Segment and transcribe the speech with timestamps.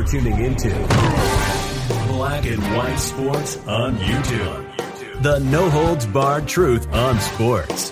[0.00, 0.70] You're tuning into
[2.08, 5.22] Black and White Sports on YouTube.
[5.22, 7.90] The no holds barred truth on sports.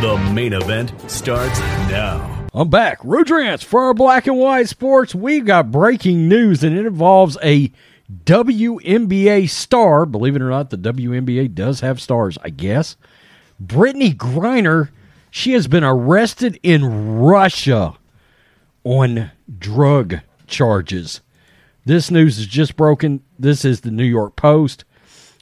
[0.00, 1.58] The main event starts
[1.90, 2.46] now.
[2.54, 3.00] I'm back.
[3.00, 5.12] Rudrance for our black and white sports.
[5.12, 7.72] We've got breaking news, and it involves a
[8.24, 10.06] WNBA star.
[10.06, 12.96] Believe it or not, the WNBA does have stars, I guess.
[13.60, 14.90] Brittney Griner,
[15.32, 17.94] she has been arrested in Russia
[18.84, 21.22] on drug charges.
[21.84, 23.22] This news is just broken.
[23.38, 24.84] This is the New York Post.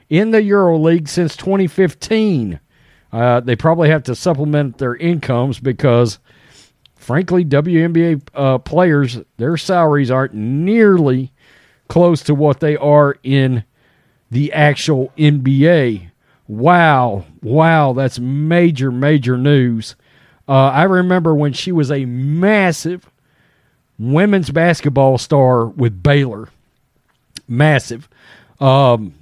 [0.08, 2.60] in the EuroLeague since 2015.
[3.12, 6.20] Uh, they probably have to supplement their incomes because,
[6.96, 11.34] frankly, WNBA uh, players, their salaries aren't nearly
[11.88, 13.64] close to what they are in
[14.30, 16.12] the actual NBA.
[16.48, 17.26] Wow.
[17.42, 17.94] Wow.
[17.94, 19.96] That's major, major news.
[20.48, 23.10] Uh, I remember when she was a massive
[24.00, 26.50] women's basketball star with Baylor.
[27.48, 28.08] Massive.
[28.60, 29.14] Um,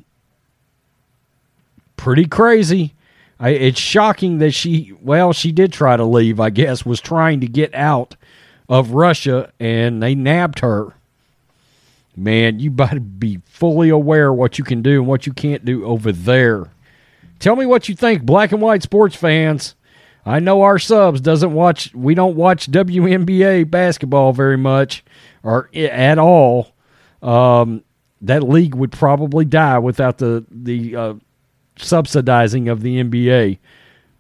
[1.96, 2.94] pretty crazy.
[3.40, 7.42] I, it's shocking that she, well, she did try to leave, I guess, was trying
[7.42, 8.16] to get out
[8.70, 10.94] of Russia and they nabbed her.
[12.16, 15.86] Man, you better be fully aware what you can do and what you can't do
[15.86, 16.68] over there.
[17.40, 19.76] Tell me what you think, black and white sports fans.
[20.28, 21.94] I know our subs doesn't watch.
[21.94, 25.04] We don't watch WNBA basketball very much
[25.42, 26.74] or at all.
[27.22, 27.84] Um,
[28.22, 31.14] that league would probably die without the the uh,
[31.78, 33.60] subsidizing of the NBA.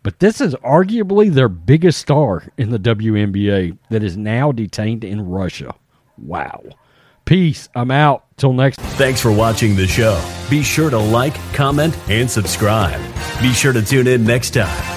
[0.01, 5.27] But this is arguably their biggest star in the WNBA that is now detained in
[5.27, 5.75] Russia.
[6.17, 6.63] Wow.
[7.25, 7.67] Peace.
[7.75, 8.23] I'm out.
[8.37, 8.79] Till next.
[8.79, 10.23] Thanks for watching the show.
[10.49, 13.01] Be sure to like, comment, and subscribe.
[13.41, 14.96] Be sure to tune in next time